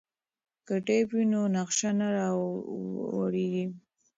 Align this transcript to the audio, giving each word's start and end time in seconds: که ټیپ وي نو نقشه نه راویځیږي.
که 0.65 0.75
ټیپ 0.85 1.07
وي 1.15 1.23
نو 1.31 1.41
نقشه 1.55 1.89
نه 1.99 2.07
راویځیږي. 2.17 3.65